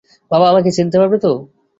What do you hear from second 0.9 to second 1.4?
পারবে তো?